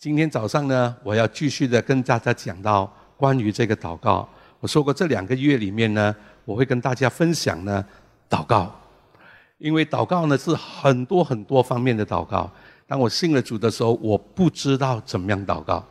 [0.00, 4.26] 今天早上呢，我要继续的跟大家讲到关于这个祷告。
[4.58, 7.84] 我说过，这两个月里面呢，我会跟大家分享呢
[8.26, 8.74] 祷告，
[9.58, 12.50] 因为祷告呢是很多很多方面的祷告。
[12.86, 15.86] 当我信了主的时候，我不知道怎么样祷告，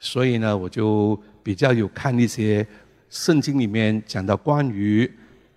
[0.00, 2.66] 所以呢，我就比较有看一些
[3.10, 5.08] 圣经里面讲到关于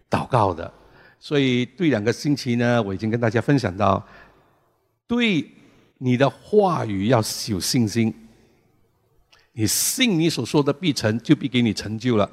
[0.08, 0.72] 祷告的。
[1.20, 4.06] 所以对两个星期呢，我已经跟大家分享到，
[5.08, 5.44] 对。
[6.02, 7.18] 你的话语要
[7.50, 8.14] 有信心，
[9.52, 12.30] 你信你所说的必成就必给你成就了。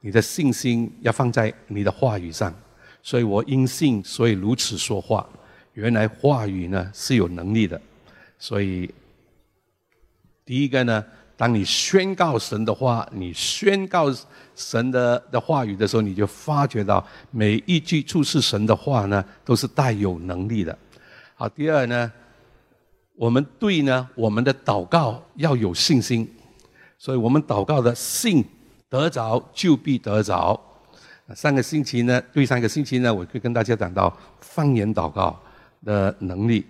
[0.00, 2.54] 你的信心要放在你的话语上，
[3.02, 5.26] 所以我因信所以如此说话。
[5.72, 7.80] 原来话语呢是有能力的，
[8.38, 8.94] 所以
[10.44, 11.02] 第一个呢，
[11.38, 14.14] 当你宣告神的话，你宣告
[14.54, 20.78] 神的的话语的时候，你就发觉到每一句注释神的话呢，都是带有能力的。
[21.34, 22.12] 好，第二呢。
[23.16, 26.28] 我们对呢，我们的祷告要有信心，
[26.98, 28.44] 所以我们祷告的信
[28.90, 30.60] 得着就必得着。
[31.34, 35.40] 上个星期呢，对上个星期呢，我会跟大家讲到方言祷告
[35.82, 36.64] 的能力。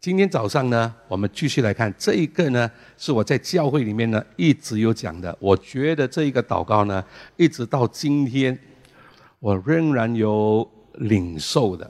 [0.00, 5.34] 今天早上呢，我们继续来看这一个呢，是我在教会里面呢一直有讲的。
[5.40, 7.04] 我觉得这一个祷告呢，
[7.36, 8.58] 一直到今天，
[9.38, 11.88] 我仍然有领受的。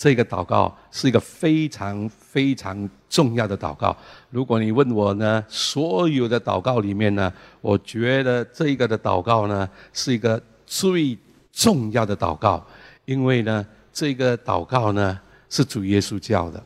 [0.00, 3.94] 这个祷告是一个非常非常重要的祷告。
[4.30, 11.18] 如果你问我呢，所有的祷告里面呢，我觉得这个的祷告呢，是一个最
[11.52, 12.66] 重要的祷告，
[13.04, 16.58] 因为呢，这个祷告呢是主耶稣教的。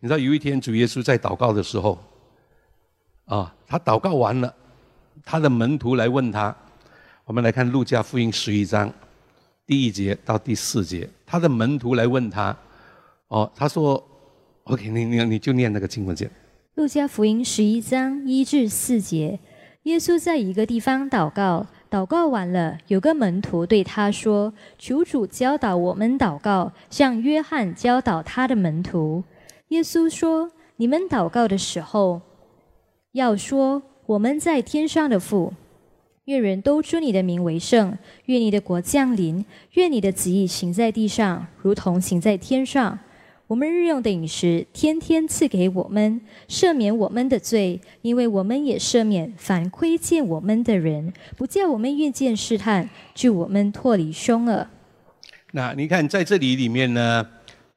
[0.00, 1.98] 你知道有一天主耶稣在祷告的时候，
[3.26, 4.54] 啊，他祷告完了，
[5.22, 6.56] 他的门徒来问他，
[7.26, 8.90] 我们来看路加福音十一章。
[9.66, 12.54] 第一节到第四节，他的门徒来问他，
[13.28, 14.02] 哦，他说
[14.64, 16.30] ：“OK，你你你就念那个经文节。”
[16.76, 19.40] 路加福音十一章一至四节，
[19.84, 29.24] 耶稣在一个地方祷告，祷告完了，有个门徒对他说：“求主教导我们祷告，像约翰教导他的门徒。”
[29.68, 32.20] 耶稣说：“你们祷告的时候，
[33.12, 35.54] 要说我们在天上的父。”
[36.26, 42.98] 愿人都尊你的名为圣，愿你的国降临，愿你的旨意行在地上，如同行在天上。
[43.46, 46.18] 我们日用的饮食，天天赐给我们，
[46.48, 54.66] 赦免我们的罪，因为我们也赦免凡亏欠我们的人，不叫我们遇见试探，救我们脱离凶恶。
[55.52, 57.28] 那你看在这里里面呢，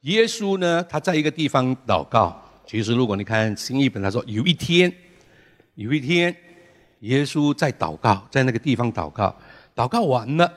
[0.03, 2.41] 耶稣呢，他在一个地方祷告。
[2.65, 4.89] 其实如果你看新译本，他说有一天，
[5.75, 6.33] 有一天。
[7.01, 9.35] 耶稣在祷告，在那个地方祷告，
[9.75, 10.51] 祷告完了，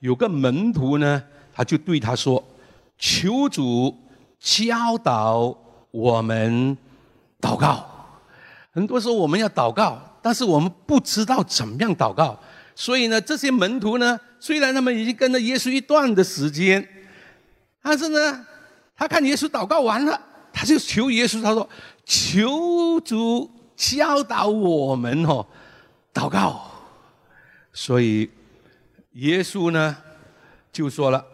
[0.00, 1.22] 有个门徒呢，
[1.52, 2.42] 他就对他说
[2.98, 3.94] ：“求主
[4.40, 5.54] 教导
[5.90, 6.76] 我们
[7.40, 7.84] 祷告。”
[8.72, 12.38] 很多时候我们要祷告，但是我们不知道怎么样祷告，
[12.74, 16.88] 所以呢，这些门徒呢，虽然他们已经跟了耶稣一段的时间，
[17.82, 18.46] 但是呢，
[18.96, 20.18] 他看耶稣祷告完了，
[20.54, 21.68] 他就求耶稣，他说
[22.06, 25.46] ：“求主教导我们哦。”
[26.12, 26.60] 祷告，
[27.72, 28.30] 所以
[29.12, 29.96] 耶稣呢
[30.70, 31.24] 就说了，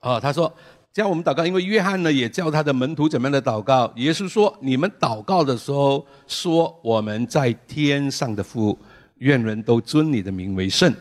[0.00, 0.52] 啊，他说
[0.92, 3.92] 教我们祷告，因为约翰呢也教他的门徒怎么样的祷告。
[3.96, 8.78] 耶稣说，你们祷告的时候说我们在天上的父，
[9.18, 10.94] 愿人都尊你的名为圣。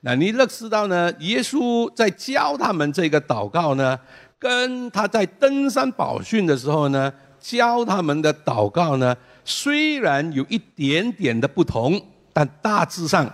[0.00, 1.12] 那你认识到呢？
[1.20, 3.96] 耶稣在教他们这个祷告呢，
[4.38, 9.14] 跟他在登山宝训的时候呢教他们的祷告呢？
[9.44, 12.00] 虽然有一点点的不同，
[12.32, 13.28] 但大致上，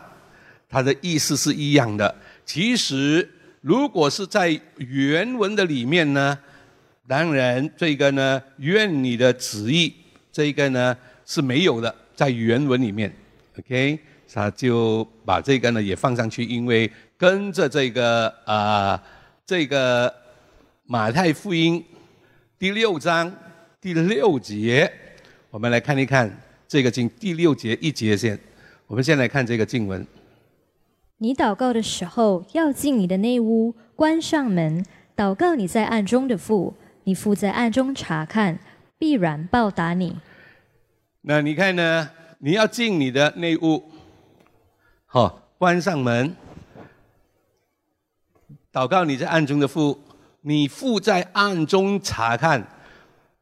[0.69, 2.13] 它的意思是一样的。
[2.47, 3.29] 其实，
[3.61, 6.39] 如果是在原文的里面呢，
[7.07, 9.95] 当然这个呢，愿你的旨意，
[10.33, 13.15] 这个呢是没有的，在原文里面
[13.59, 13.99] ，OK，
[14.33, 19.03] 他就把这个呢也放上去，因为跟着这个啊，
[19.45, 20.13] 这个
[20.87, 21.85] 马太福音
[22.59, 23.31] 第六章
[23.89, 24.93] 第六节。
[25.51, 26.31] 我们来看一看
[26.67, 28.39] 这个经第六节一节先。
[28.87, 30.07] 我们先来看这个经文。
[31.17, 34.85] 你祷告的时候，要进你的内屋，关上门，
[35.17, 36.75] 祷告你在暗中的父，
[37.05, 38.59] 你父在暗中查看，
[38.99, 40.19] 必然报答你。
[41.23, 42.11] 那你看呢？
[42.41, 43.91] 你要进你的内屋，
[45.07, 46.37] 好，关上门，
[48.71, 49.99] 祷告你在暗中的父，
[50.43, 52.65] 你父在暗中查看，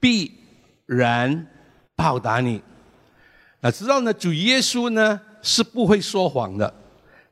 [0.00, 0.32] 必
[0.86, 1.46] 然。
[1.98, 2.60] 报答你，
[3.60, 4.12] 那知道呢？
[4.12, 6.74] 主耶稣呢是不会说谎的，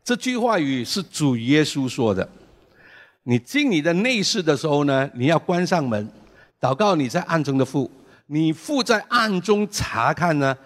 [0.03, 2.27] 这句话语是主耶稣说的。
[3.25, 6.11] 你进你的内室的时候呢，你要关上门，
[6.59, 7.91] 祷告你在暗中的父，
[8.25, 10.57] 你父在暗中查看呢，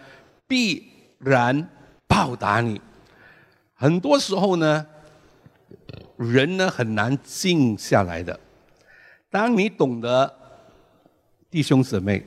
[0.46, 0.88] 必
[1.18, 1.68] 然
[2.06, 2.80] 报答你。
[3.74, 4.86] 很多时候呢，
[6.16, 8.38] 人呢很难静下来的。
[9.28, 10.32] 当你懂得
[11.50, 12.24] 弟兄姊妹，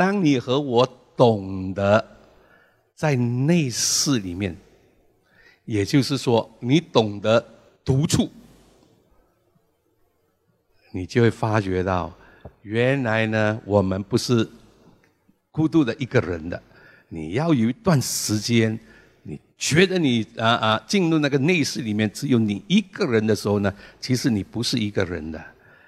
[0.00, 2.02] 当你和我懂得
[2.94, 4.56] 在内室里面，
[5.66, 7.46] 也就是说，你懂得
[7.84, 8.30] 独处，
[10.90, 12.10] 你就会发觉到，
[12.62, 14.48] 原来呢，我们不是
[15.50, 16.62] 孤独的一个人的。
[17.10, 18.80] 你要有一段时间，
[19.24, 23.70] 你觉得你啊啊进入那个内室里面只有你一个人的时候呢，
[24.00, 25.38] 其实你不是一个人的。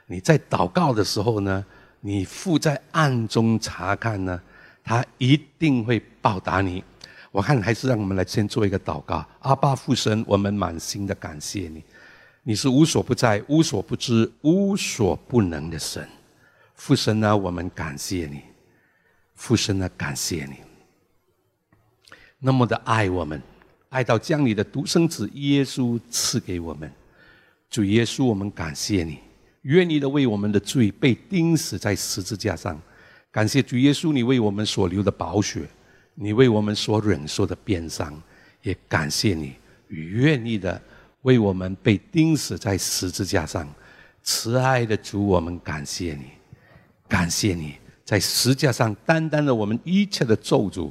[0.05, 1.65] 你在祷告的时候呢，
[2.05, 4.41] 你父在暗中查看呢，
[4.83, 6.83] 他一定会报答你。
[7.31, 9.25] 我看还是让我们来先做一个祷告。
[9.39, 11.85] 阿爸父神，我们满心的感谢你，
[12.43, 16.07] 你是无所不在、无所不知、无所不能的神。
[16.75, 18.43] 父神呢，我们感谢你，
[19.37, 20.57] 父神呢，感谢你，
[22.41, 23.41] 那么的爱我们，
[23.91, 26.93] 爱到将你的独生子耶稣赐给我们。
[27.71, 29.21] 主耶稣，我们感谢你。
[29.63, 32.81] 愿意的为我们的罪被钉死在十字架上，
[33.31, 35.63] 感谢主耶稣，你为我们所流的宝血，
[36.15, 38.21] 你为我们所忍受的鞭伤，
[38.63, 39.55] 也感谢你
[39.89, 40.81] 愿意的
[41.23, 43.69] 为我们被钉死在十字架上，
[44.23, 46.25] 慈爱的主，我们感谢你，
[47.09, 50.91] 感谢你在十字架上担当了我们一切的咒诅，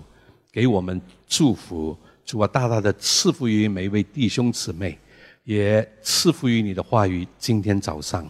[0.49, 4.97] 给我们祝福，主啊，大大的赐福于每一位弟兄姊妹，
[5.43, 8.25] 也赐福于你的话语，今天早上。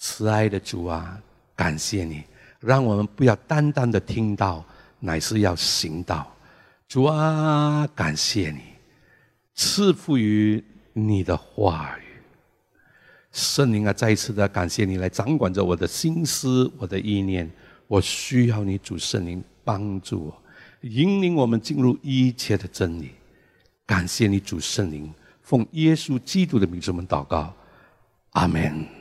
[0.00, 1.20] 慈爱的主啊，
[1.54, 2.24] 感谢你，
[2.58, 4.64] 让我们不要单单的听到，
[4.98, 6.34] 乃是要行道。
[6.88, 8.60] 主啊，感谢你
[9.54, 10.64] 赐福于
[10.94, 12.02] 你的话语。
[13.30, 17.48] 圣灵啊，再一次的感谢你来掌管着我的心思，我的意念。
[17.86, 20.42] 我需要你主圣灵帮助我，
[20.80, 23.10] 引领我们进入一切的真理。
[23.84, 25.12] 感谢你主圣灵，
[25.42, 27.52] 奉耶稣基督的名字，们祷告，
[28.30, 28.99] 阿门。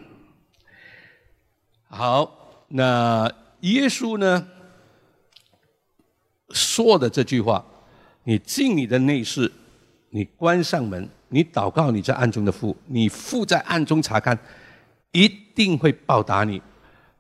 [1.92, 2.32] 好，
[2.68, 3.30] 那
[3.62, 4.48] 耶稣呢
[6.52, 7.66] 说的这句话
[8.24, 9.52] ：“你进你的内室，
[10.12, 14.38] 你关上门，你祷告你在暗中的父，你父在暗中查看，
[15.14, 16.62] 一定会报答你。”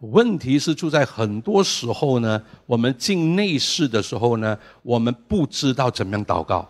[0.01, 6.65] 问题是住在很多时候呢，我们进内室的时候呢，我们不知道怎么样祷告。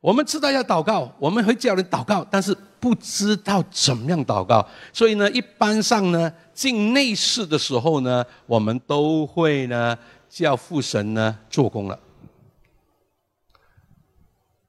[0.00, 2.56] 我们知道要祷告，我们会叫人祷告，但是。
[2.80, 9.96] 不知道怎么样祷告，所以呢，一般上呢，进内室的时候呢，我们都会呢
[10.30, 11.98] 叫父神呢做工了。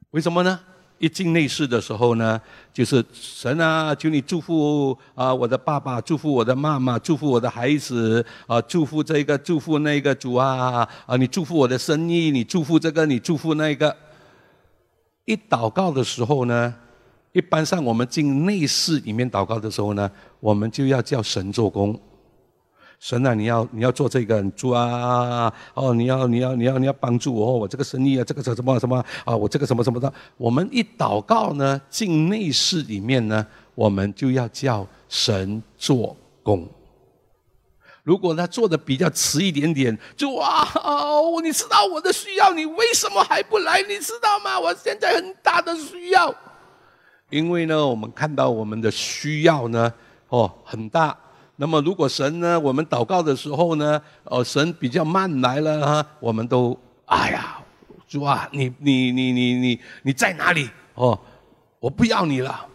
[0.10, 0.60] 为什么呢？
[1.00, 2.40] 一进内室的时候呢，
[2.74, 13.96] 就是神啊，求你祝福啊，我的爸爸，祝福我的妈妈，祝福我的孩子啊，祝福这个，祝福那个主啊啊，你祝福我的生意，你祝福这个，你祝福那个。
[15.26, 16.76] 一祷告的时候呢。
[17.32, 21.98] 一般上，我们进内室里面祷告的时候呢，我们就要叫神做工。
[23.00, 30.14] 神啊，你要你要做这个主啊，哦，你要你要你要你要帮助我，我这个生意啊，这个什么什么啊，我这个什么什么的。
[30.38, 33.44] 我们一祷告呢，进内室里面呢，
[33.74, 36.68] 我们就要叫神做工。
[38.04, 43.82] 如果他做的比较迟一点点，就哇哦，你知道我的需要，你为什么还不来？
[43.82, 44.60] 你知道吗？
[44.60, 46.36] 我现在很大的需要。
[47.32, 49.92] 因为呢，我们看到我们的需要呢，
[50.30, 51.18] 哦很大。
[51.56, 57.60] 那么如果神呢，我们祷告的时候呢，哦神比较慢来了哈，我们都哎呀，
[58.08, 60.70] 主啊，你你你你你你在哪里？
[60.96, 61.18] 哦，
[61.80, 62.68] 我不要你了。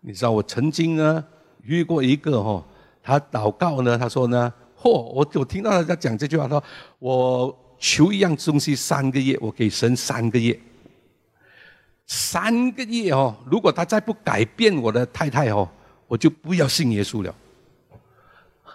[0.00, 1.24] 你知道我曾经呢
[1.64, 2.64] 遇过一个哈，
[3.02, 6.64] 他祷告呢，他说呢，嚯，我我听到他在讲这句话，他说
[7.00, 10.58] 我求一样东西三个月，我给神三个月。
[12.08, 15.68] 三个月哦，如果他再不改变我的太太哦，
[16.06, 17.34] 我就不要信耶稣了。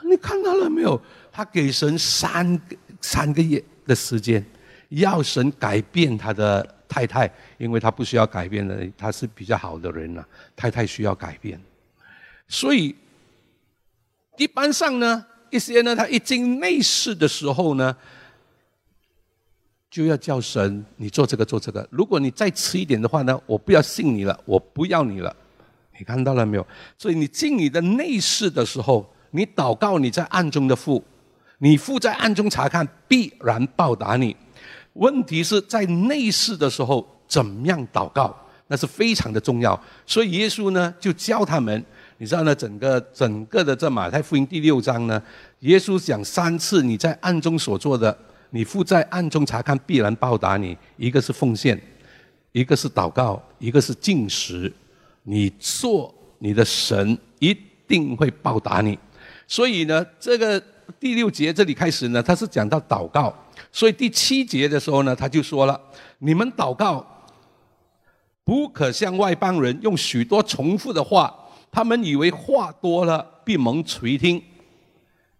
[0.03, 1.01] 你看到了没有？
[1.31, 4.45] 他给神三个三个月的时间，
[4.89, 10.23] 要神改变他的太太，因为他不需要改变的，他是比较好的人了。
[10.55, 11.59] 太太需要改变，
[12.47, 12.95] 所以
[14.37, 17.97] 一般上呢，一些呢，他一进内室的时候呢。
[19.93, 21.87] 就要叫神，你做这个做这个。
[21.91, 25.31] 如果你再迟一点的话呢，我不要信你了，我不要你了。
[25.99, 26.65] 你看到了没有？
[26.97, 31.03] 所以你进你的内室的时候，你祷告你在暗中的父，
[31.59, 34.35] 你父在暗中查看，必然报答你。
[34.93, 38.35] 问题是在内室的时候怎么样祷告，
[38.69, 39.79] 那是非常的重要。
[40.07, 41.85] 所以耶稣呢就教他们，
[42.17, 45.21] 你知道呢，整个整个的这马太福音第六章呢，
[45.59, 48.17] 耶稣讲三次你在暗中所做的。
[48.55, 50.77] 你父在暗中查看，必然报答你。
[50.95, 51.81] 一个是奉献，
[52.51, 54.71] 一个是祷告，一个是进食。
[55.23, 57.57] 你做你的神一
[57.87, 58.97] 定会报答你。
[59.47, 60.61] 所以呢，这个
[60.99, 63.35] 第六节这里开始呢，他是讲到祷告。
[63.71, 65.81] 所以第七节的时候呢，他就说了：
[66.19, 67.03] 你们祷告，
[68.43, 71.33] 不可向外邦人用许多重复的话，
[71.71, 74.39] 他们以为话多了必蒙垂听。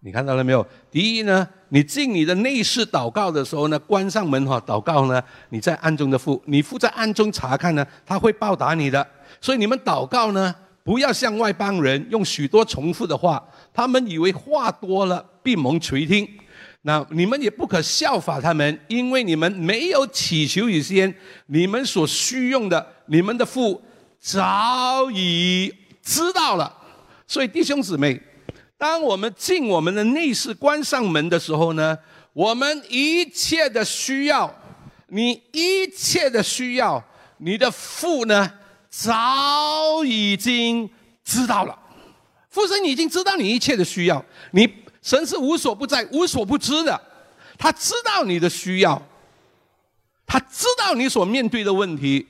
[0.06, 0.64] 你看到了没有？
[0.90, 9.06] 第一呢，你进你的内室祷告的时候呢，关上门哈，祷告呢，你在暗中的父，你父在暗中查看呢，他会报答你的。
[9.40, 13.42] 所以你们祷告呢，不要向外邦人用许多重复的话，
[13.72, 16.28] 他们以为话多了必蒙垂听。
[16.82, 21.12] 那你们也不可效法他们，因为你们没有祈求以先，
[21.46, 23.80] 你们所需用的，你们的父
[24.20, 26.70] 早已知道了。
[27.26, 28.20] 所以弟兄姊妹。
[28.84, 31.98] 当我们进我们的内室，关上门的时候呢，
[32.34, 34.54] 我们一切的需要，
[35.06, 37.02] 你一切的需要，
[37.38, 38.52] 你的父呢，
[38.90, 40.90] 早已经
[41.24, 41.74] 知道了。
[42.50, 47.00] 父神已经知道你一切的需要，你神是无所不在、无所不知的，
[47.56, 49.00] 他知道你的需要，
[50.26, 52.26] 他知道你所面对的问题，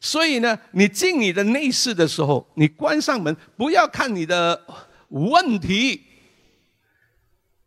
[0.00, 4.60] 所以呢，你进你的内室的时候，你关上门，不要看你的。
[5.08, 6.02] 问题，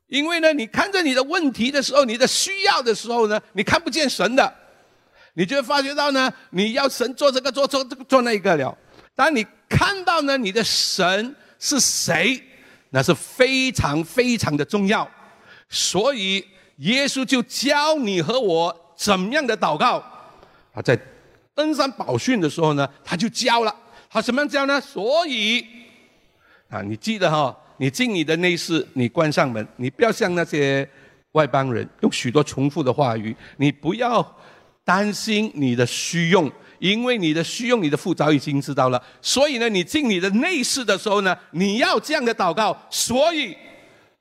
[0.07, 4.53] 因为呢，你看着你的问题的时候，你的需要的时候呢，你看不见神的，
[5.33, 8.77] 你就会发觉到呢，你要神做这个做做这个做那个了。
[9.15, 12.41] 当你看到呢，你的神是谁，
[12.91, 15.10] 那是非常非常的重要。
[15.69, 16.45] 所以
[16.77, 20.03] 耶稣就教你和我怎么样的祷告。
[20.74, 21.00] 他在
[21.55, 23.75] 登山宝训的时候呢，他就教了
[24.10, 24.79] 他怎么样教呢？
[24.79, 25.80] 所以。
[26.71, 30.87] 啊，你记得哈，你进你的内室，你关上门，你不要像那些
[31.33, 34.25] 外邦人用许多重复的话语，你不要
[34.85, 36.49] 担心你的虚用，
[36.79, 39.03] 因为你的虚用，你的父早已经知道了。
[39.21, 42.75] 所以呢，你进你的内室的时候呢，你要这样的祷告。
[42.89, 43.55] 所以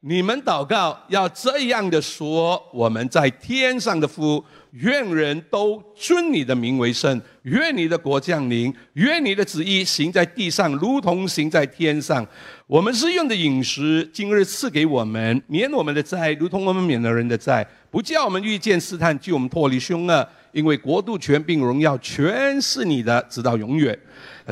[0.03, 4.43] 你们祷告要这样的说：我们在天上的父。
[4.75, 12.25] 愿人都尊你的名为圣，愿你的国降临，愿你的旨意行在地上，如同行在天上。
[12.69, 20.29] 我们日用的饮食，今日赐给我们，免我们的债，如同我们免了人的债，不叫我们遇见试探，救我们脱离凶恶。
[20.53, 23.99] 因为国度、权柄、荣耀，全是你的，直到永远。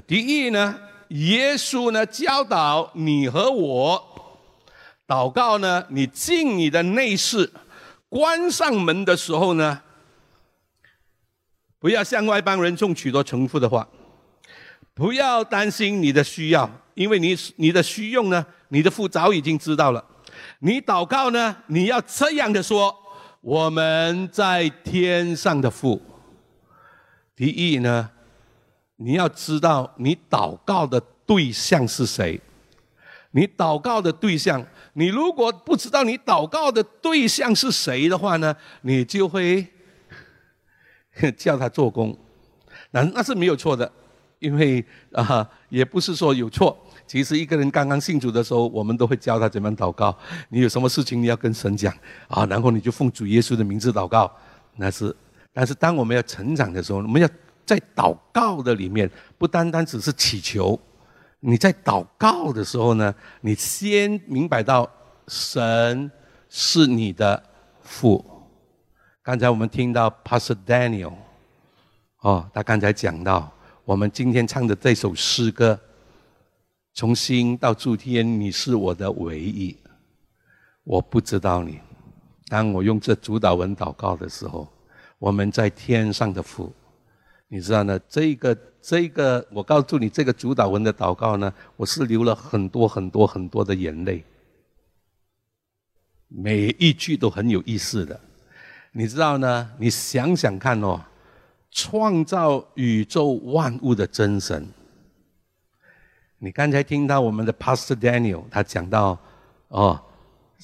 [0.04, 0.74] 第一呢，
[1.10, 3.96] 耶稣呢教导你和我
[5.08, 7.50] 祷告呢，你进你的内室，
[8.10, 9.80] 关上门的时候呢。
[11.80, 13.88] 不要向外邦人种许多重复的话，
[14.94, 20.04] 不要担心你的需要，因为你你的需用呢，你的父早已经知道了。
[20.58, 22.92] 你祷告呢，你要这样的说：
[23.40, 26.02] 我们在天上的父。
[27.36, 28.10] 第一呢，
[28.96, 32.40] 你要知道你祷告的对象是谁。
[33.30, 34.66] 你祷告的对象，
[34.98, 39.66] 你如果不知道你祷告的对象是谁的话呢，你就会。
[41.36, 42.16] 叫他做工，
[42.92, 43.90] 那那是没有错的，
[44.38, 46.78] 因为啊，也不是说有错。
[47.08, 50.16] 其实一个人刚刚信主的时候，我们都会教他怎么祷告。
[50.50, 51.92] 你有什么事情你要跟神讲
[52.28, 54.32] 啊，然后你就奉主耶稣的名字祷告。
[54.76, 55.12] 那是，
[55.52, 57.28] 但是当我们要成长的时候，我们要
[57.66, 60.80] 在祷告的里面，不单单只是祈求。
[61.40, 64.90] 你在祷告的时候呢，你先明白到
[65.28, 66.10] 神
[66.48, 67.42] 是你的
[67.82, 68.24] 父。
[69.22, 71.12] 刚才我们听到 Pastor Daniel，
[72.20, 73.52] 哦，他刚才讲到
[73.84, 75.78] 我们今天唱的这首诗歌，
[76.94, 79.76] 从心到诸天，你是我的唯一。
[80.82, 81.78] 我不知道你，
[82.48, 84.66] 当我用这主导文祷告的时候，
[85.18, 86.72] 我们在天上的父，
[87.46, 88.00] 你知道呢？
[88.08, 88.56] 这个
[88.88, 94.24] 这个，我告诉你，这个主导文的祷告呢，我是流了很多很多很多的眼泪，
[96.26, 98.18] 每一句都很有意思的。
[98.92, 99.70] 你知道呢？
[99.78, 100.98] 你想想看哦，
[101.70, 104.66] 创造宇宙万物的真神。
[106.38, 109.18] 你刚才听到我们的 Pastor Daniel 他讲到，
[109.68, 110.00] 哦，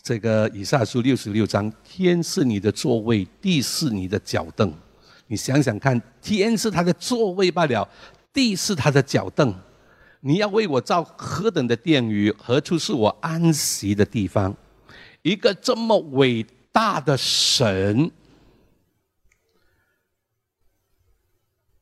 [0.02, 4.72] 这个以撒书六十六章，天是你的座位，地是你的脚凳。
[5.26, 7.88] 你想想看，天是他的座位罢了，
[8.34, 9.54] 地是他的脚凳。
[10.20, 12.30] 你要为我造何等的殿宇？
[12.32, 14.54] 何处是我安息的地方？
[15.22, 16.46] 一个这么伟。
[16.74, 18.10] 大的神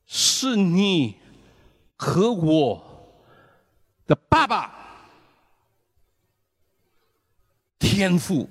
[0.05, 1.15] 是你
[1.95, 3.17] 和我
[4.05, 4.71] 的爸爸，
[7.79, 8.47] 天父。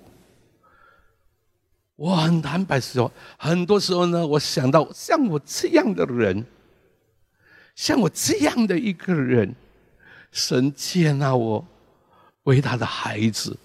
[1.94, 6.44] 我很坦白说，很多时候呢，我想到像我这样的人，
[7.74, 9.54] 像我这样的一个人，
[10.30, 11.66] 神接纳我
[12.44, 13.56] 为他的孩子。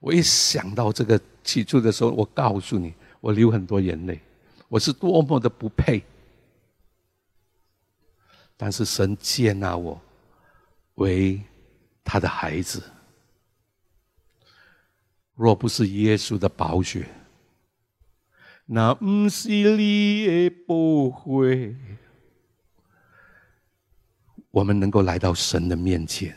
[0.00, 4.20] 我一想到这个起初的时候，我告诉你，我流很多眼泪，
[4.68, 6.02] 我是多么的不配。
[8.56, 10.00] 但是神接纳我
[10.94, 11.40] 为
[12.04, 12.82] 他的孩子。
[15.34, 17.08] 若不是耶稣的宝血，
[18.66, 21.76] 那不是你的不会，
[24.50, 26.36] 我们能够来到神的面前，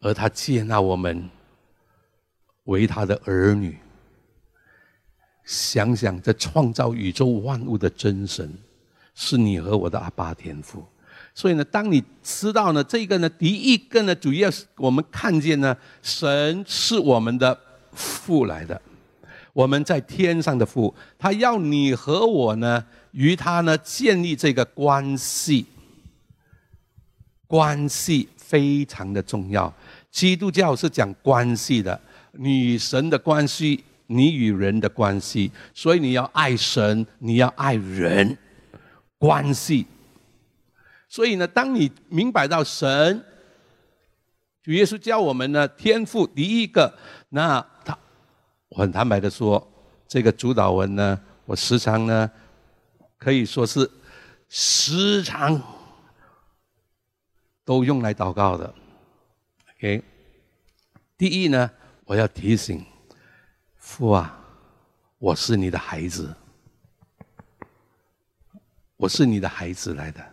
[0.00, 1.28] 而他接纳我们
[2.64, 3.78] 为他的儿女。
[5.44, 8.56] 想想这创造宇宙万物的真神，
[9.14, 10.86] 是你和我的阿爸天父。
[11.34, 17.58] 所以呢，当你知道呢，这个呢，第一个呢，主要是我们看见呢，神是我们的
[17.92, 18.80] 父来的，
[19.52, 25.66] 我们在天上的父，他要你和我呢，与他呢建立这个关系，
[27.52, 29.70] 关系非常的重要。
[30.10, 32.00] 基督教是讲关系的，
[32.32, 38.38] 女神的关系，你与人的关系，所以你要爱神，你要爱人，
[39.18, 39.86] 关系。
[41.10, 43.22] 所以呢，当你明白到神，
[44.62, 46.90] 主耶稣教我们呢，天赋第一个，
[47.28, 47.98] 那他，
[48.70, 49.70] 我很坦白的说，
[50.08, 52.30] 这个主导文呢，我时常呢，
[53.18, 53.90] 可以说是
[54.48, 55.60] 时常
[57.64, 58.74] 都用来祷告的。
[59.76, 60.02] OK，
[61.16, 61.70] 第一呢，
[62.04, 62.84] 我要提醒
[63.76, 64.38] 父啊，
[65.18, 66.34] 我是你的孩子，
[68.96, 70.24] 我是你的孩子来的。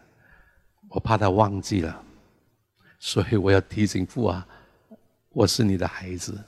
[0.90, 2.04] 我怕他忘记了，
[3.00, 4.48] 所以我要提醒父啊，
[5.30, 6.44] 我是你的孩子，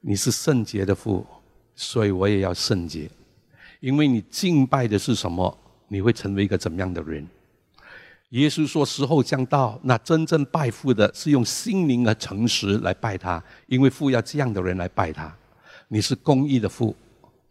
[0.00, 1.26] 你是圣洁的父，
[1.74, 3.10] 所以我也要圣洁，
[3.80, 5.58] 因为你敬拜的是什么，
[5.88, 7.28] 你会成为一个怎么样的人？
[8.30, 15.34] 耶稣说时候将到，那真正拜父的是用心灵和诚实来拜他，因为父要这样的人来拜他。
[15.88, 16.94] 你是公义的父，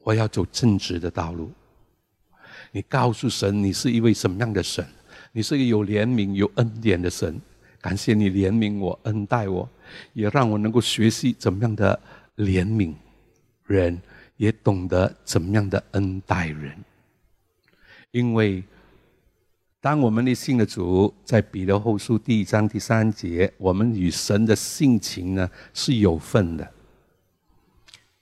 [0.03, 1.51] 我要走正直的道路。
[2.71, 4.85] 你告诉神，你是一位什么样的神？
[5.31, 7.41] 你是一个有怜悯、有恩典的神，
[7.81, 9.67] 感谢你怜悯我、恩待我，
[10.13, 11.99] 也让我能够学习怎么样的
[12.35, 12.93] 怜悯
[13.65, 13.99] 人，
[14.35, 16.77] 也懂得怎么样的恩待人。
[18.11, 18.63] 因为
[19.79, 26.67] 当我们的信的主在彼得后书第一章第三节，我们与神的性情呢是有份的。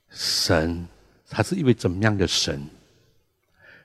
[0.10, 0.86] 神
[1.30, 2.62] 他是一位怎么样的神？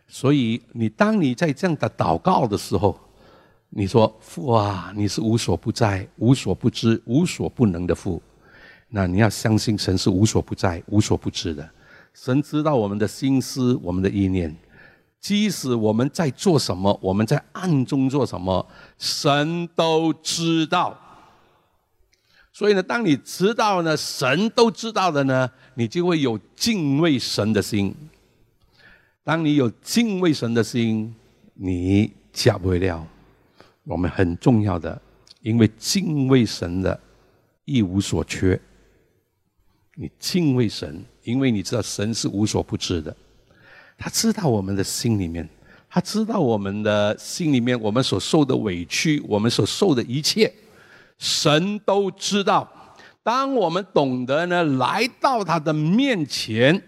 [0.09, 2.99] 所以你当你在这样的祷告的时候，
[3.69, 8.21] 你说父啊，你是无所不在、无所不知、无所不能的父，
[8.89, 11.71] 那你要相信神是无所不在、无所不知的。
[12.15, 14.55] 神知道我们的心思、我们的意念，
[15.21, 18.67] 即使我们在做什么，我们在暗中做什么，
[18.99, 20.99] 神都知道。
[22.53, 27.95] 所以呢，当你知道呢，神都知道的呢，你就会有敬畏神的心。
[29.23, 31.15] 当你有敬畏神的心，
[31.55, 33.07] 你加不了。
[33.85, 35.01] 我们很重要的，
[35.43, 36.99] 因为敬畏神的，
[37.65, 38.61] 一无所缺。
[39.95, 43.15] 你敬畏神，因为你知道神是无所不知的，
[44.03, 45.47] 他知道我们的心里面，
[45.91, 50.51] 他知道我们的心里面，我们所受的委屈，我们所受的一切，
[51.19, 52.67] 神都知道。
[53.23, 56.83] 当我们懂得呢，来到他的面前，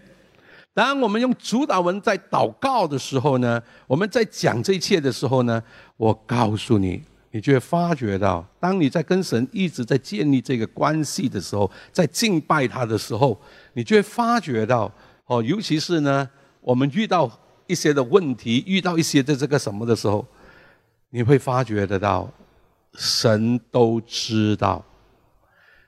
[0.73, 5.61] 当我们用主导文在祷告的时候呢，我们在讲这一切的时候呢。
[5.95, 13.39] 我告诉你，你就会发觉到，当你在跟神一直在建立这个关系的时候，在敬拜他的时候，
[13.73, 14.91] 你就会发觉到，
[15.27, 16.27] 哦，尤其是呢，
[16.63, 17.29] 我们遇到
[17.67, 20.25] 一些的问题，遇到一些的这个什么的时候，
[21.09, 22.31] 你会发觉得到，
[22.95, 24.83] 神都知道。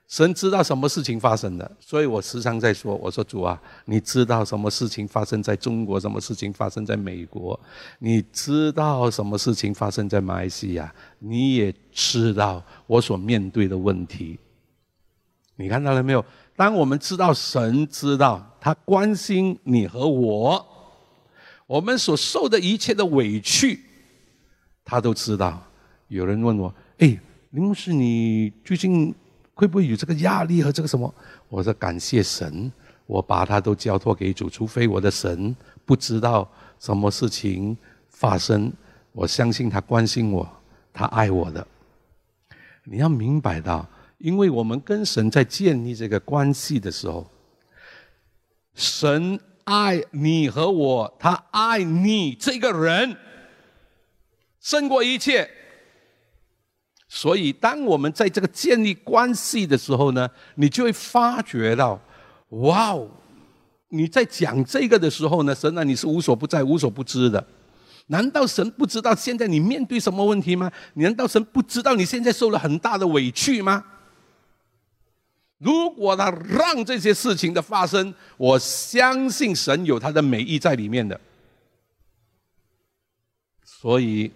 [0.07, 7.59] 神知道什么事情发生的，所以我时常在说：“我说主啊，你知道什么事情发生在中国，什么事情发生在美国，
[7.97, 14.37] 你知道什么事情发生在马来西亚，你也知道我所面对的问题。
[15.55, 16.23] 你看到了没有？
[16.55, 20.65] 当我们知道神知道，他关心你和我，
[21.67, 23.79] 我们所受的一切的委屈，
[24.83, 25.61] 他都知道。
[26.07, 27.19] 有人问我：哎，
[27.51, 29.13] 林牧师，你最近？
[29.57, 31.15] 会不会有这个压力和这个什么？
[31.47, 32.69] 我说感谢神，
[33.05, 36.45] 我把他都交托给主，除非我的神不知道
[36.77, 37.77] 什么事情
[38.09, 38.69] 发生，
[39.13, 40.45] 我相信他关心我，
[40.91, 41.65] 他爱我的。
[42.83, 47.29] 你要明白到，因为我们跟神在建立这个关系的时候，
[48.73, 53.15] 神爱你和我，他爱你这个人
[54.59, 55.49] 胜过一切。
[57.07, 61.99] 所以，当我们在这个建立关系的时候呢，你就会发觉到，
[62.49, 63.09] 哇哦！
[63.89, 67.45] 你在讲这个的时候呢，神啊，你是无所不在、无所不知的。
[68.07, 70.69] 难道神不知道现在你面对什么问题吗？
[70.95, 73.83] 难道神不知道你现在受了很大的委屈吗？
[75.57, 81.19] 如果他让这些事情的发生，我相信神有他的美意在里面的。
[83.63, 84.31] 所以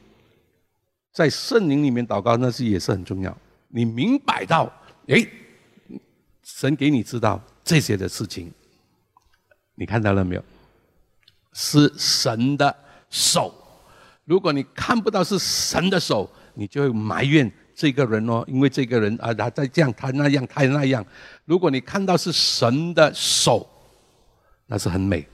[1.12, 3.38] 在圣灵里面祷告，那是也是很重要。
[3.68, 4.72] 你明白到，
[5.08, 5.28] 哎，
[6.44, 8.52] 神给你知道这些的事情。
[9.76, 10.44] 你看到了没有？
[11.52, 12.76] 是神的
[13.10, 13.54] 手。
[14.24, 21.06] 如果你看不到是神的手，你就会埋怨这个人哦，因为这个人啊，他在这样，他那样，他那样。
[21.46, 23.66] 如果你看到是神的手，
[24.68, 25.26] 那是很美。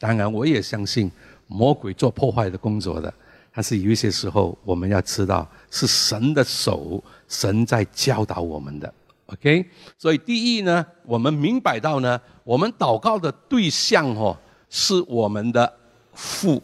[0.00, 1.08] 当然，我也相信
[1.46, 3.14] 魔鬼做破坏的工作的，
[3.54, 8.92] 但是有一些时候，我们要知道是神的手，神在教导我们的。
[9.26, 9.64] OK，
[9.96, 14.36] 所以第一呢，我们明白到呢，我们祷告的对象哦，
[14.68, 15.72] 是我们的
[16.14, 16.60] 父，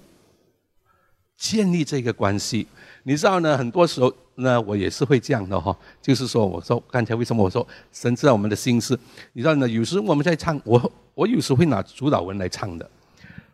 [1.36, 2.66] 建立这个关系。
[3.04, 8.98] 你知道呢，很多时候那，我也是会这样的哈，就是说，我说刚才为什么我说神知道我们的心思？
[9.32, 12.90] 你知道呢，有时我们在唱，我我有时会拿主导文来唱的。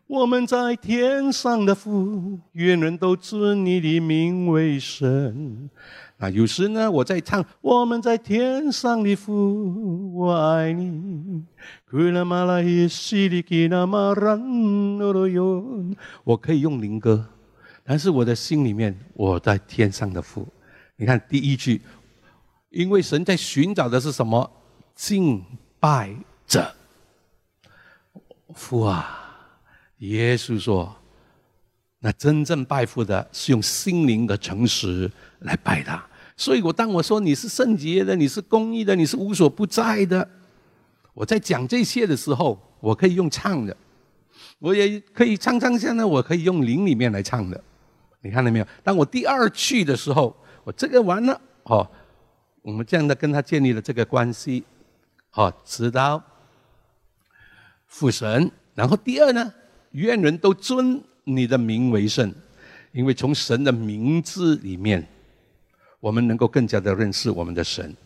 [0.06, 5.68] 我们在天上的父，愿人都尊你的名为神。
[6.16, 11.44] 那有时呢，我在唱我们在天上的父，我爱你。
[16.24, 17.26] 我可以用灵歌，
[17.84, 20.46] 但是我的心里面，我在天上的父。
[21.00, 21.80] 你看第一句，
[22.70, 24.50] 因为神在寻找的是什么？
[24.96, 25.40] 敬
[25.78, 26.12] 拜
[26.44, 26.74] 者。
[28.52, 29.38] 父啊，
[29.98, 30.92] 耶稣说，
[32.00, 35.08] 那真正拜父的是用心灵的诚实
[35.40, 36.04] 来拜他。
[36.36, 40.28] 所以我当我说你是圣洁的，你是公义的，你是无所不在的，
[41.14, 43.76] 我在讲这些的时候，我可以用唱的，
[44.58, 47.62] 我也可以唱唱现在，我可以用灵里面来唱的，
[48.20, 48.66] 你看到没有？
[48.82, 50.36] 当我第二句的时候，
[50.68, 51.88] 我这个完了，哦，
[52.60, 54.62] 我们这样的跟他建立了这个关系，
[55.32, 56.22] 哦，直到
[57.86, 59.50] 父神，然后第二呢，
[59.92, 62.30] 愿人都尊你的名为圣，
[62.92, 65.06] 因为从神的名字里面。
[66.00, 67.96] 我们能够更加的认识我们的神，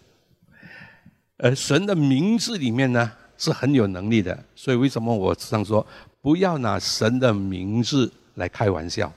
[1.37, 5.85] 而神的名字里面呢是很有能力的，所以为什么我常说
[6.23, 9.13] 不要拿神的名字来开玩笑？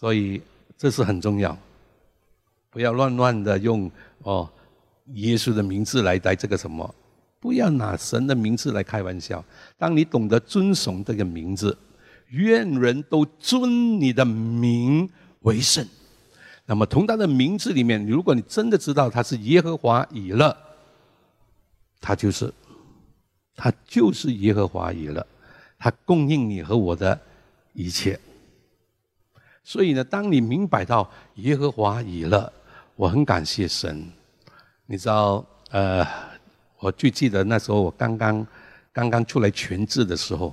[0.00, 0.40] 所以
[0.78, 1.54] 这是很重要，
[2.70, 3.90] 不要乱乱的用
[4.22, 4.48] 哦
[5.12, 6.94] 耶稣的名字来来这个什么，
[7.38, 9.44] 不要拿神的名字来开玩笑。
[9.76, 11.76] 当你懂得尊崇这个名字，
[12.28, 15.06] 愿人都尊你的名。
[15.42, 15.86] 为圣，
[16.66, 20.54] 那么从他的名字里面，如果你真的知道他是耶和华以勒，
[21.98, 22.52] 他就是，
[23.54, 25.26] 他就是耶和华以勒，
[25.78, 27.18] 他供应你和我的
[27.72, 28.18] 一切。
[29.70, 32.52] 所以呢，当你明白到耶和华以勒，
[32.96, 34.04] 我很感谢神。
[34.84, 36.04] 你知道，呃，
[36.80, 38.44] 我最记得那时候我刚刚
[38.92, 40.52] 刚刚出来全职的时候。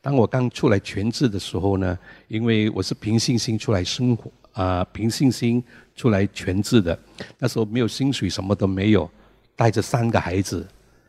[0.00, 5.60] 当我刚出来全职的时候呢，因为我是凭信心出来生活啊，凭信心
[5.96, 6.96] 出来全职的。
[7.40, 9.10] 那时候没有薪水，什么都没有，
[9.56, 10.64] 带着三个孩子，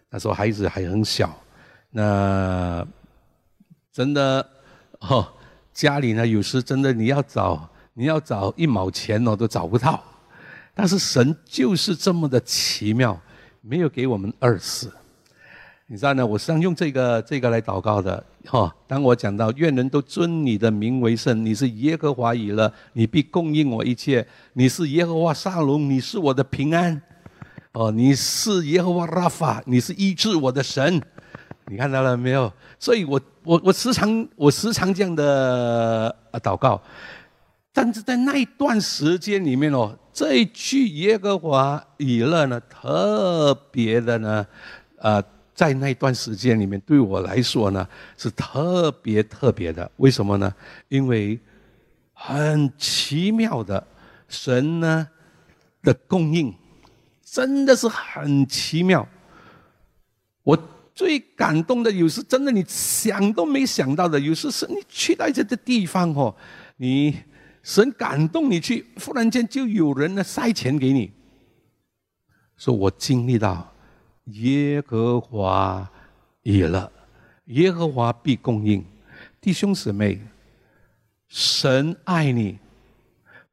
[0.09, 1.31] 那时候孩子还很小，
[1.91, 2.83] 那
[3.93, 4.49] 真的
[5.01, 5.31] 哦，
[5.75, 10.01] 家里呢有时真的你要找你要找一毛钱哦都找不到，
[10.73, 13.19] 但是神就是这么的奇妙，
[13.61, 14.91] 没有给我们饿死。
[15.87, 16.25] 你知道呢？
[16.25, 18.73] 我是用这个这个来祷告的哈。
[18.87, 24.25] 当我讲到愿人都尊你的名为圣，你是耶和华以了，你必供应我一切。
[24.53, 26.99] 你是耶和华沙龙，你是我的平安。
[27.73, 30.99] 哦，你是耶和华拉法，你是医治我的神。
[31.67, 32.51] 你看到了没有？
[32.79, 36.81] 所以我我我时常我时常这样的祷告，
[37.73, 44.47] 但是在那一段时间里面哦，这一句耶和华以勒呢，特别的呢，
[44.99, 45.23] 啊。
[45.55, 49.89] 在那段时间里面，对我来说呢，是特别特别的。
[49.95, 50.53] 为什么呢？
[50.89, 51.39] 因为
[52.11, 53.87] 很奇妙的
[54.27, 55.07] 神呢
[55.81, 56.53] 的供应，
[57.23, 59.07] 真的是很奇妙。
[60.43, 60.57] 我
[60.95, 66.33] 最感动的，有时真的你想都没想到的，有时是你去到这个地方哦，
[66.77, 67.15] 你
[67.61, 71.11] 神感动你去，忽然间就有人呢塞钱给你，
[72.57, 73.71] 说我经历到。
[74.29, 75.87] 耶和华
[76.41, 76.91] 已了，
[77.45, 78.83] 耶和华必供应。
[79.39, 80.19] 弟兄姊妹，
[81.27, 82.57] 神爱你，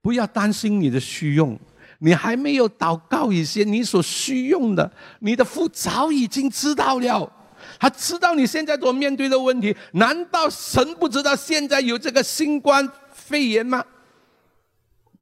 [0.00, 1.60] 不要担心你的需用。
[2.04, 7.32] 你还没有祷告一些你所需用的，你的父早已经知道了。
[7.78, 13.84] 他知道你现在所面对的问题，难道神不知道现在有这个新冠肺炎吗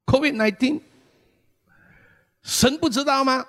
[0.07, 0.81] ？COVID-19，
[2.43, 3.45] 神不知道吗？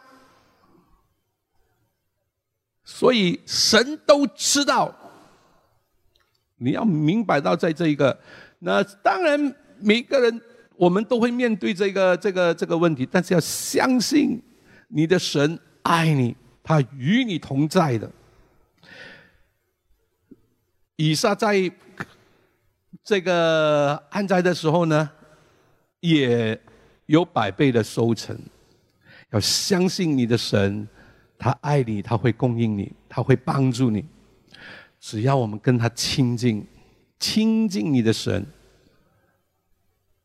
[2.83, 4.93] 所以神都知道。
[6.57, 8.19] 你要明白到在这一个，
[8.59, 10.41] 那当然每个人。
[10.81, 14.41] 我们都会面对这个这个这个问题，但是要相信
[14.87, 18.11] 你的神爱你，他与你同在的。
[20.95, 21.71] 以撒在
[23.03, 25.07] 这个旱灾的时候呢，
[25.99, 26.59] 也
[27.05, 28.35] 有百倍的收成。
[29.29, 30.87] 要相信你的神，
[31.37, 34.03] 他爱你，他会供应你，他会帮助你。
[34.99, 36.65] 只要我们跟他亲近，
[37.19, 38.43] 亲近你的神。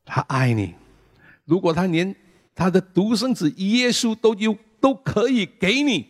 [0.06, 0.74] 他爱你，
[1.44, 2.14] 如果他连
[2.54, 6.06] 他的独生子耶稣都有都可以给你，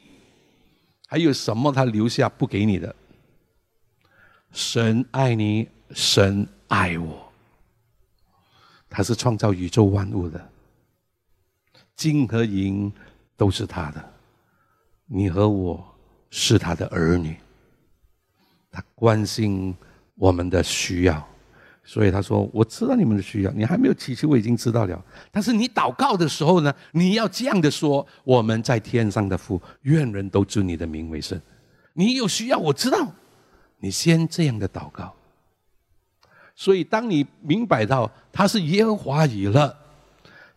[1.09, 2.94] 还有什么他留下不给你的？
[4.52, 7.32] 神爱你，神爱我，
[8.88, 10.50] 他是创造宇宙万物的，
[11.96, 12.92] 金和银
[13.37, 14.12] 都是他的，
[15.06, 15.85] 你和我
[16.30, 17.37] 是他的儿女，
[18.70, 19.74] 他关心
[20.16, 21.28] 我们的需要。
[21.88, 25.05] 所以他说：“我知道你们的需要，你还没有祈求，我已经知道了。
[25.31, 31.40] 但是你祷告的时候呢，你要这样的说：我们在天上的父，愿人都尊你的名为圣。
[31.92, 33.07] 你有需要，我知道，
[33.79, 35.14] 你先这样的祷告。
[36.57, 39.72] 所以当你明白到他是耶和华以了，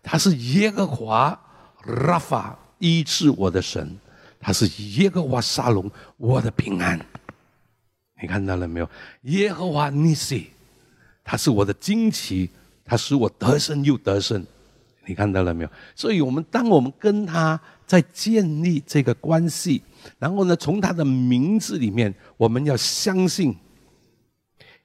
[0.02, 1.40] 他是耶和华
[1.86, 3.96] 拉法医治我的神，
[4.40, 4.68] 他是
[5.00, 7.00] 耶和华沙龙我的平安。
[8.20, 8.90] 你看到了没有？
[9.26, 10.50] 耶和华尼西。”
[11.30, 12.50] 他是我的惊奇，
[12.84, 14.44] 他使我得胜又得胜，
[15.06, 15.70] 你看到了没有？
[15.96, 19.84] 所以，我们当我们跟他在建立这个关系，
[20.18, 23.56] 然后呢，从他的名字里面，我们要相信，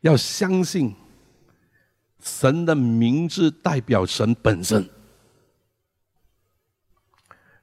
[0.02, 0.94] 要相信
[2.20, 4.86] 神的名字代表神本身。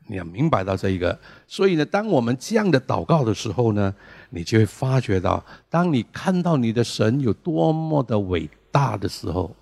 [0.07, 3.93] 你要明白到这一个，所以呢，当我们这样的祷告的时候呢，
[4.31, 8.49] 你就会发觉到，当你看到你的神有多么的伟。
[8.71, 9.55] 大的时候，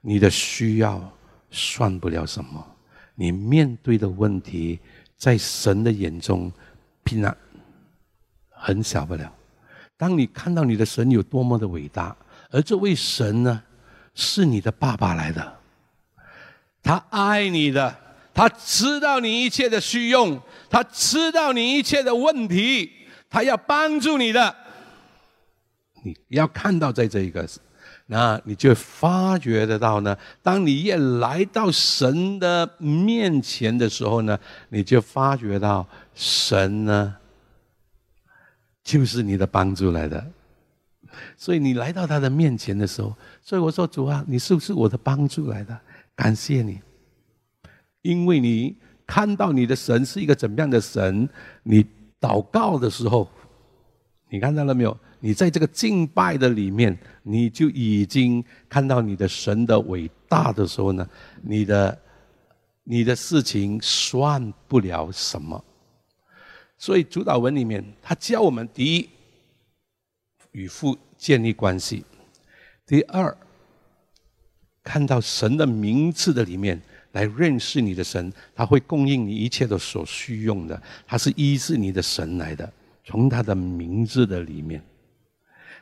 [0.00, 1.02] 你的需要
[1.50, 2.64] 算不了什么，
[3.14, 4.78] 你面对的问题，
[5.16, 6.52] 在神的眼中，
[7.02, 7.36] 平然
[8.50, 9.32] 很小不了。
[9.96, 12.16] 当你看到你的神有多么的伟大，
[12.50, 13.62] 而这位神呢，
[14.14, 15.58] 是你的爸爸来的，
[16.82, 17.96] 他爱你的，
[18.32, 22.92] 他知道你一切的需用，他知道你一切的问题，
[23.28, 24.65] 他要帮助你的。
[26.28, 27.48] 你要看到在这一个，
[28.06, 30.16] 那你就发觉得到呢。
[30.42, 34.38] 当你越来到神的面前的时候呢，
[34.68, 37.16] 你就发觉到神呢，
[38.84, 40.24] 就是你的帮助来的。
[41.36, 45.76] 所以你来到他的面前的时候，所以我说主啊，你是不是我的帮助来的？
[46.14, 46.80] 感谢你，
[48.02, 51.28] 因为你看到你的神是一个怎么样的神，
[51.62, 51.84] 你
[52.20, 53.28] 祷告的时候，
[54.30, 54.96] 你看到了没有？
[55.20, 61.08] 你在这个敬拜的里面，你就已经看到你的神的伟大的时候呢，
[61.42, 61.98] 你的
[62.84, 65.62] 你的事情算不了什么。
[66.78, 69.08] 所以主导文里面，他教我们：第一，
[70.52, 72.04] 与父建立关系；
[72.86, 73.34] 第二，
[74.82, 76.80] 看到神的名字的里面
[77.12, 82.70] 来认识你的神，他会供应你一切的所需用的，他是医治你的神来的，
[83.04, 84.82] 从他的名字的里面。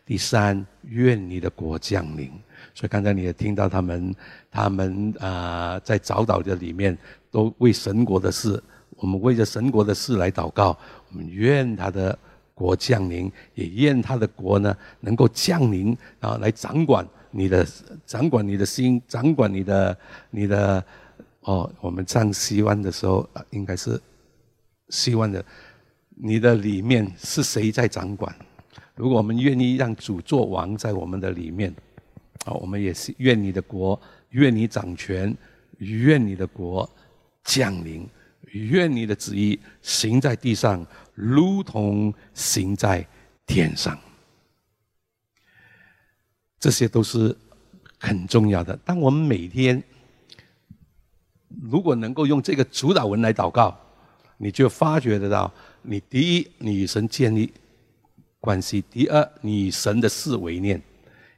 [0.06, 2.30] 第三，愿你的国降临。
[2.74, 4.14] 所以刚才你也听到他们，
[4.50, 6.96] 他们啊，在早祷的里面
[7.30, 8.62] 都为神国的事，
[8.96, 10.76] 我们为着神国的事来祷告。
[11.10, 12.18] 我们愿他的
[12.54, 17.66] 国降临，也愿他的国呢能够降临，然后来掌管你的，
[18.04, 19.96] 掌管你的心，掌管你的，
[20.30, 20.84] 你的。
[21.46, 24.00] 哦，我们唱希望的时候，应该是
[24.88, 25.44] 希望的，
[26.16, 28.34] 你的里面是谁在掌管？
[28.94, 31.74] 如果我们愿意让主做王在我们的里面，
[32.44, 35.36] 啊，我们也是愿你的国，愿你掌权，
[35.78, 36.88] 愿你的国
[37.42, 38.08] 降临，
[38.52, 43.04] 愿你的旨意行在地上，如同行在
[43.46, 43.98] 天上。
[46.60, 47.36] 这些都是
[47.98, 48.76] 很重要的。
[48.84, 49.82] 当我们每天
[51.62, 53.76] 如果能够用这个主导文来祷告，
[54.38, 55.52] 你就发觉得到，
[55.82, 57.52] 你第一，你与神建立
[58.44, 60.78] 关系；第二，你以神的事为念，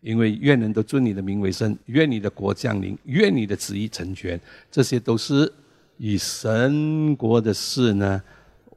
[0.00, 4.40] 因为愿人都尊你的名为圣，愿你的国降临，愿你的旨意成全，
[4.72, 5.52] 这些都是
[5.98, 8.20] 以神国的事呢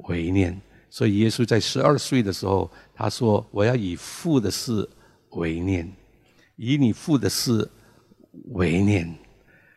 [0.10, 0.56] 为念。
[0.92, 4.88] 所以耶稣在十二岁的时候，他说：“我要以父的事
[5.32, 5.92] 为念，
[6.56, 7.68] 以你父的事
[8.52, 9.12] 为念。”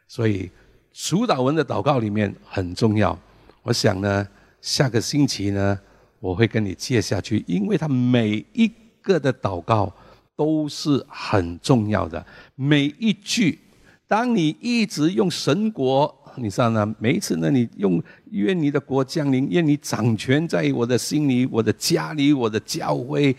[0.07, 0.51] 所以
[0.93, 3.19] 主导文的祷告里面很重要。
[3.63, 4.29] 我想呢，
[4.61, 5.81] 下个星期呢，
[6.23, 8.71] 我会跟你接下去，因为他每一
[9.03, 9.93] 个的祷告
[10.37, 13.59] 都是很重要的，每一句，
[14.07, 16.17] 当你一直用神国。
[16.37, 16.95] 你知道呢？
[16.99, 23.37] 每一次呢，你用愿你的国降临，愿你掌权在我的心里、我的家里、我的教会、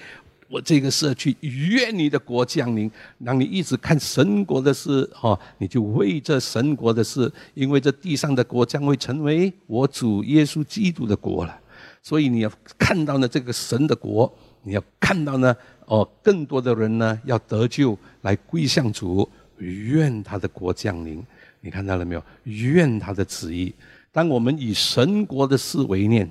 [0.48, 2.92] 我这个社区，愿你的国降临。
[3.18, 11.60] 让你一直看神国的事，哈，你就为这神国的事，因为这地上的国将会成为我主耶稣基督的国了。
[12.04, 21.26] 所以你要看到呢，这个神的国，你要看到呢，哦，更多的人呢要得救，来归向主，愿他的国降临。
[21.62, 22.22] 你看到了没有？
[22.44, 23.74] 愿他的旨意。
[24.12, 26.30] 当我们以神国的事为念，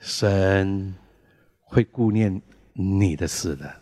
[0.00, 0.92] 神
[1.60, 3.72] 会顾念你的事的，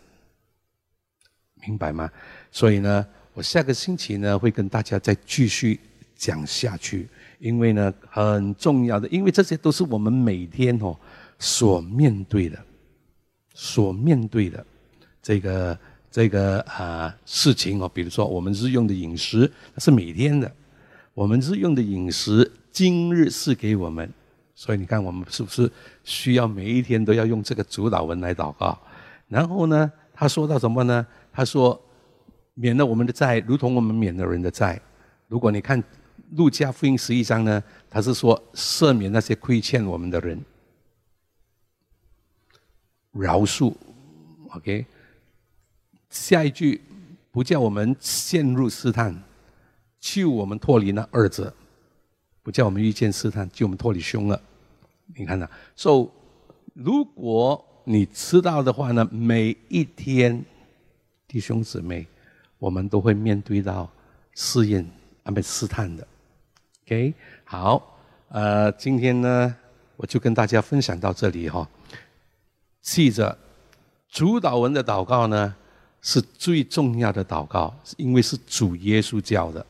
[1.65, 2.09] 明白吗？
[2.51, 5.79] 所以呢，我下个星期呢会跟大家再继续
[6.15, 7.09] 讲下去，
[7.41, 10.95] 因为呢很重要的，因为这些都是我们每天哦
[11.37, 12.57] 所面对的，
[13.53, 14.65] 所面对的
[15.21, 15.77] 这个。
[16.13, 20.51] 这个啊事情哦，比如说我们日用的饮食是每天的，
[21.13, 24.11] 我们日用的饮食今日是给我们，
[24.53, 25.71] 所以你看我们是不是
[26.03, 28.77] 需要每一天都要用这个主导文来祷告？
[29.29, 31.07] 然后呢，他说到什么呢？
[31.31, 31.81] 他说
[32.55, 34.81] 免了我们的债，如同我们免了人的债。
[35.29, 35.81] 如果你看
[36.31, 40.43] 路加福音十一章呢，他是说赦免那些亏欠我们的人，
[43.11, 43.73] 饶恕
[44.51, 44.85] ，OK。
[46.09, 46.81] 下一句，
[47.31, 49.21] 不叫我们陷入试探，
[49.99, 51.53] 救我们脱离那二者；
[52.43, 54.41] 不叫我们遇见试探，救我们脱离凶恶。
[55.15, 56.09] 你看呐，所以
[56.73, 60.43] 如果你知道的话呢，每一天
[61.27, 62.07] 弟兄姊妹，
[62.57, 63.89] 我们都会面对到
[64.33, 64.85] 试验、
[65.23, 66.07] 安排试探的。
[66.91, 67.13] OK，
[67.45, 69.55] 好，呃，今天呢，
[69.95, 71.65] 我就跟大家分享到这里哈。
[72.81, 73.37] 记着，
[74.09, 75.55] 主导文的祷告呢。
[76.03, 79.63] 是最重要的祷告，因为是主耶稣教的。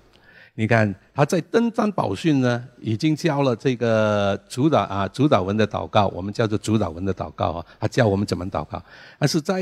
[0.53, 7.65] 你看他在登山宝训呢，已经教了这个主导啊主导文的祷告，我们叫做主导文的祷告啊。
[7.77, 8.81] 他教我们怎么祷告，
[9.19, 9.61] 但是在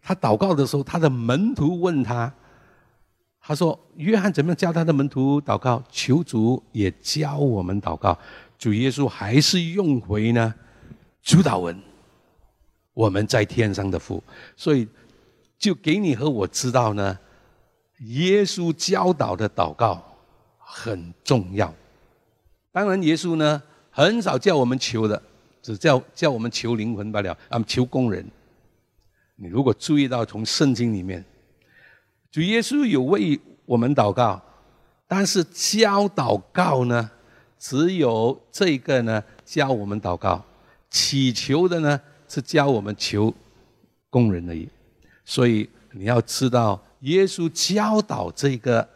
[0.00, 2.32] 他祷告的时候，他的门徒问他，
[3.46, 5.82] 他说：“约翰怎么样教他的门徒祷告？
[5.90, 8.18] 求主也教我们祷告。”
[8.58, 10.54] 主耶稣还是用回呢
[11.22, 11.78] 主导文，
[12.94, 14.22] 我们在天上的父，
[14.56, 14.88] 所以。
[15.56, 17.18] 就给你和我知道呢，
[18.00, 20.02] 耶稣教导的祷告
[20.58, 21.72] 很重要。
[22.70, 25.22] 当然，耶稣呢很少叫我们求的，
[25.62, 28.28] 只叫叫我们求灵魂罢了，啊，求工人。
[29.36, 31.24] 你如果注意到从圣经里面，
[32.34, 34.42] 主耶稣有为我们祷告，
[35.06, 37.08] 但是教祷告呢，
[37.60, 40.44] 只有这个呢教我们祷告，
[40.90, 43.32] 祈求的呢是教我们求
[44.10, 44.68] 工人而已。
[45.24, 48.88] 所以你要知道，耶稣教导这个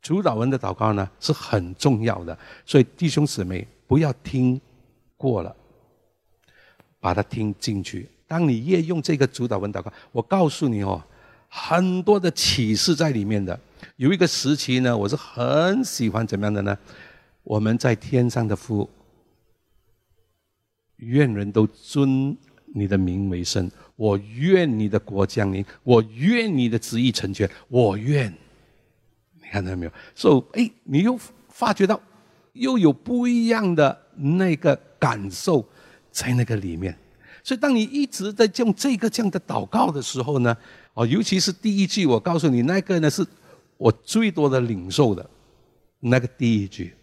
[0.00, 2.38] 主导文的祷告呢是很重要的。
[2.64, 4.60] 所以弟兄姊妹不要听
[5.16, 5.52] 过了，
[7.00, 8.08] 把它听进去。
[8.28, 11.02] 当你越用这个主导文祷告，我告诉你哦，
[11.56, 13.58] 很多的启示在里面的。
[13.96, 16.76] 有一个时期呢，我是很喜欢怎么样的呢？
[17.44, 18.90] 我们在天上的父，
[20.96, 22.36] 愿人都尊
[22.74, 23.70] 你的名为圣。
[23.94, 28.34] 我愿你的国降临，我愿你的旨意成全，我愿。
[29.40, 29.92] 你看到没有？
[30.12, 31.16] 所以，哎，你又
[31.48, 32.00] 发觉到，
[32.54, 35.64] 又有不一样的那个感受
[36.10, 36.98] 在那个里面。
[37.44, 40.56] 所以，当你一直在用这个这样的祷告的时候呢，
[40.94, 43.26] 哦，尤其是第一句，我告诉你，那个呢是
[43.76, 45.28] 我最多的领受的，
[46.00, 46.94] 那个第一句。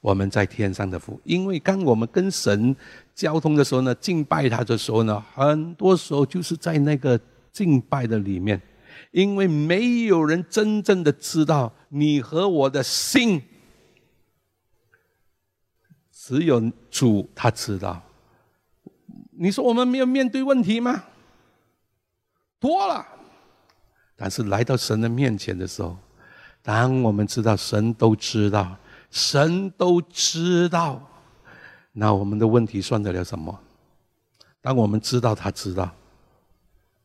[0.00, 2.74] 我们在天上的父，因为当我们跟神
[3.14, 7.18] 交通的时候呢，敬拜他的时候呢，很多时候就是在那个
[7.52, 8.60] 敬拜的里面，
[9.12, 13.40] 因为没有人真正的知道你和我的心，
[16.10, 16.60] 只有
[16.90, 18.02] 主他知道。
[19.30, 21.04] 你说我们没有面对问题吗？
[22.58, 23.06] 多了，
[24.16, 25.96] 但是来到神的面前的时候，
[26.62, 28.76] 当我们知道神都知道。
[29.10, 31.06] 神都知道。
[31.92, 33.60] 那我们的问题算得了什么？
[34.62, 35.94] 当我们知道他知道，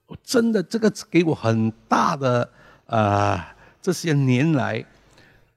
[0.06, 2.50] 我真的这个给我很大的
[2.86, 4.86] 啊，这些年来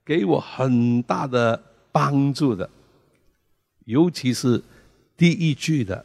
[0.05, 2.69] 给我很大的帮助的，
[3.85, 4.61] 尤其是
[5.17, 6.05] 第一句的，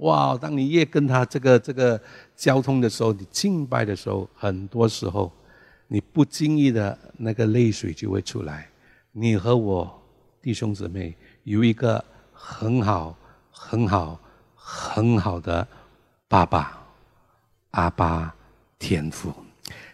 [0.00, 0.36] 哇！
[0.36, 2.00] 当你越跟他这个这个
[2.36, 5.32] 交通的时候，你敬拜的时候，很多时候
[5.88, 8.68] 你不经意的那个泪水就会出来。
[9.12, 10.02] 你和我
[10.42, 12.04] 弟兄姊妹有一个。
[12.42, 13.14] 很好，
[13.50, 14.18] 很好，
[14.54, 15.68] 很好的
[16.26, 16.82] 爸爸，
[17.72, 18.34] 阿爸
[18.78, 19.30] 天父，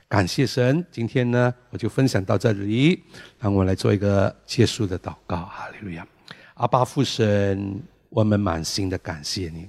[0.06, 0.86] 感谢神。
[0.92, 3.02] 今天呢，我就分享到这里，
[3.40, 5.38] 让我来做一个结束的祷告。
[5.38, 6.06] 哈利路亚，
[6.54, 9.68] 阿爸父神，我们满心的感谢你，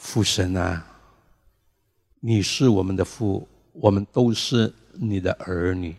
[0.00, 0.84] 父神啊，
[2.20, 5.94] 你是我们的父，我们都是你的儿女。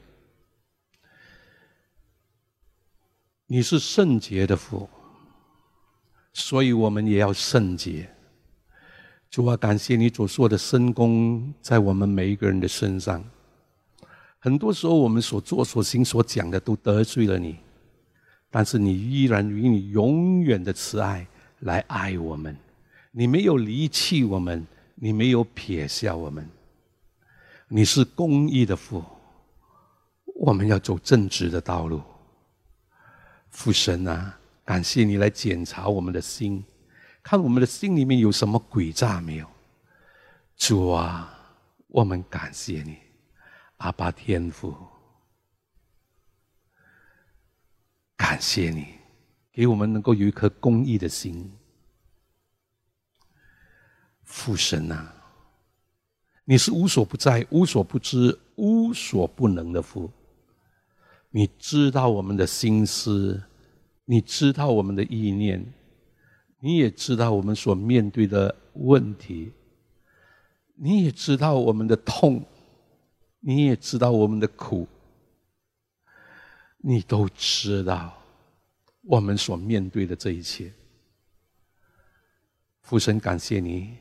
[3.45, 4.89] 你是圣洁的父，
[6.33, 8.09] 所以我们也要圣洁。
[9.29, 13.23] 主啊，感谢你所做的深功在我们每一个人的身上。
[14.39, 17.55] 很多时候，我们所做、所行、所讲的都得罪了你，
[18.49, 21.25] 但是你依然以你永远的慈爱
[21.59, 22.57] 来爱我们。
[23.11, 26.49] 你没有离弃我们，你没有撇下我们。
[27.67, 29.03] 你是公义的父，
[30.35, 32.01] 我们要走正直的道路。
[33.49, 36.63] 父神啊，感谢你来检查我们的心，
[37.21, 39.47] 看我们的心里面有什么诡诈没有。
[40.55, 41.37] 主啊，
[41.87, 42.97] 我们感谢你，
[43.77, 44.73] 阿爸天父，
[48.15, 48.87] 感谢你
[49.51, 51.51] 给我们能够有一颗公义的心。
[54.31, 55.13] 父神啊，
[56.45, 60.09] 你是无所不在、无所不知、无所不能的父。
[61.31, 63.43] 你知道我们的心思，
[64.05, 65.61] 你知道我们的意念，
[66.59, 69.51] 你也知道我们所面对的问题，
[70.75, 72.41] 你也知道我们的痛，
[73.41, 74.87] 你也知道我们的苦，
[76.77, 78.17] 你都知道
[79.03, 80.71] 我们所面对的这一切。
[82.81, 83.97] 父神，感谢你。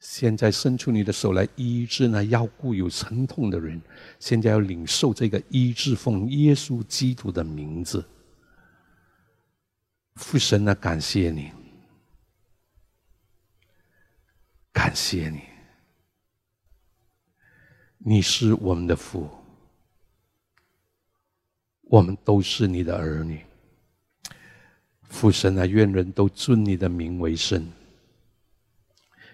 [0.00, 3.80] 现在伸出你的手来医治那腰骨有疼痛的人，
[4.18, 8.02] 现在要领受这个医治，奉耶稣基督的名字。
[10.14, 11.52] 父神啊，感谢你，
[14.72, 15.40] 感谢你，
[17.98, 19.28] 你是我们的父，
[21.82, 23.44] 我们都是你的儿女。
[25.02, 27.66] 父神啊，愿人都尊你的名为圣。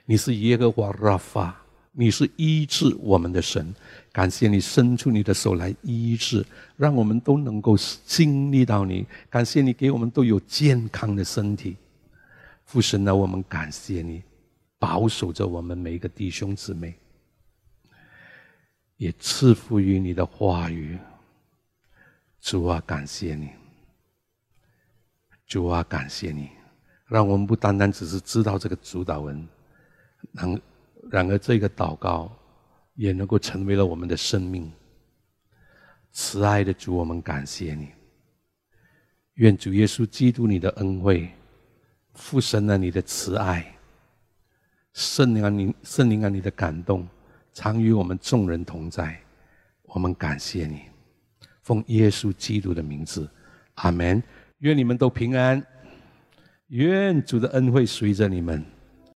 [0.09, 3.75] 你是耶和华拉法，你是医治我们的神。
[4.13, 6.47] 感谢你伸出你的手来医治，
[6.77, 7.77] 让我们都能够
[8.07, 9.05] 经历到你。
[9.29, 11.77] 感谢你给我们都有健康的身体。
[12.65, 14.23] 父神啊，我们感谢你
[14.79, 16.95] 保守着我们每一个弟兄姊妹，
[18.97, 20.97] 也赐福于你的话语。
[22.41, 23.51] 主啊，感谢你！
[25.49, 26.49] 主啊，感谢你！
[27.07, 29.47] 让我们不单单只是知道这个主导文。
[30.37, 30.61] 然
[31.11, 32.31] 然而，这个祷告
[32.95, 34.71] 也能够成为了我们的生命。
[36.13, 37.89] 慈爱的主，我们感谢你。
[39.35, 41.31] 愿主耶稣基督你的恩惠、
[42.15, 43.77] 父神啊你的慈爱、
[44.95, 47.07] 圣灵啊你圣灵啊你的感动，
[47.53, 49.21] 常与我们众人同在。
[49.83, 50.83] 我们感谢你，
[51.63, 53.29] 奉耶稣基督的名字，
[53.75, 54.23] 阿门。
[54.59, 55.63] 愿你们都平安，
[56.69, 58.65] 愿主的恩惠随着你们。